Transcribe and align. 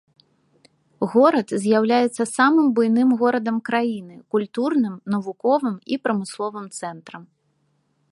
Горад 1.09 1.47
з'яўляецца 1.65 2.23
самым 2.37 2.67
буйным 2.79 3.09
горадам 3.19 3.57
краіны, 3.69 4.15
культурным, 4.37 4.95
навуковым 5.17 5.75
і 5.97 6.01
прамысловым 6.09 6.65
цэнтрам. 6.81 7.23